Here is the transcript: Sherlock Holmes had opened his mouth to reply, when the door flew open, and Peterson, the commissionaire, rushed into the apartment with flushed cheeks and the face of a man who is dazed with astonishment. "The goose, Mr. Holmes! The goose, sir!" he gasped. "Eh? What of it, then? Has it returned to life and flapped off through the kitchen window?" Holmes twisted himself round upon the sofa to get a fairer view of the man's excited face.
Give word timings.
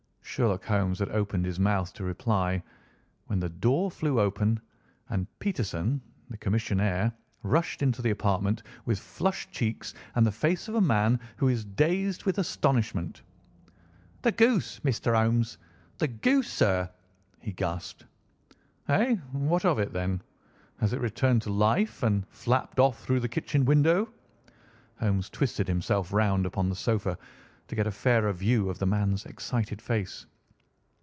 Sherlock 0.23 0.63
Holmes 0.63 0.99
had 0.99 1.09
opened 1.09 1.43
his 1.45 1.59
mouth 1.59 1.91
to 1.95 2.05
reply, 2.05 2.63
when 3.27 3.41
the 3.41 3.49
door 3.49 3.91
flew 3.91 4.17
open, 4.17 4.61
and 5.09 5.27
Peterson, 5.39 5.99
the 6.29 6.37
commissionaire, 6.37 7.11
rushed 7.43 7.81
into 7.81 8.01
the 8.01 8.11
apartment 8.11 8.63
with 8.85 8.97
flushed 8.97 9.51
cheeks 9.51 9.93
and 10.15 10.25
the 10.25 10.31
face 10.31 10.69
of 10.69 10.75
a 10.75 10.79
man 10.79 11.19
who 11.35 11.49
is 11.49 11.65
dazed 11.65 12.23
with 12.23 12.37
astonishment. 12.37 13.23
"The 14.21 14.31
goose, 14.31 14.79
Mr. 14.85 15.13
Holmes! 15.13 15.57
The 15.97 16.07
goose, 16.07 16.49
sir!" 16.49 16.89
he 17.41 17.51
gasped. 17.51 18.05
"Eh? 18.87 19.15
What 19.33 19.65
of 19.65 19.79
it, 19.79 19.91
then? 19.91 20.21
Has 20.79 20.93
it 20.93 21.01
returned 21.01 21.41
to 21.41 21.49
life 21.51 22.03
and 22.03 22.25
flapped 22.29 22.79
off 22.79 23.01
through 23.03 23.19
the 23.19 23.27
kitchen 23.27 23.65
window?" 23.65 24.07
Holmes 24.97 25.29
twisted 25.29 25.67
himself 25.67 26.13
round 26.13 26.45
upon 26.45 26.69
the 26.69 26.75
sofa 26.77 27.17
to 27.67 27.75
get 27.75 27.87
a 27.87 27.91
fairer 27.91 28.33
view 28.33 28.69
of 28.69 28.79
the 28.79 28.85
man's 28.85 29.25
excited 29.25 29.81
face. 29.81 30.25